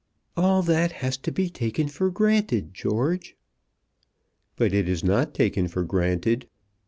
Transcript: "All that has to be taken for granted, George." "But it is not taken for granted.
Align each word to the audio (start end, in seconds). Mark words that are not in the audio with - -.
"All 0.35 0.63
that 0.63 0.93
has 1.03 1.15
to 1.17 1.31
be 1.31 1.47
taken 1.47 1.87
for 1.87 2.09
granted, 2.09 2.73
George." 2.73 3.37
"But 4.55 4.73
it 4.73 4.89
is 4.89 5.03
not 5.03 5.35
taken 5.35 5.67
for 5.67 5.83
granted. 5.83 6.47